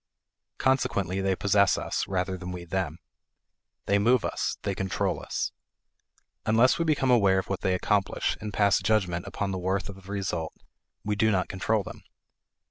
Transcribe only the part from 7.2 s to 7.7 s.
of what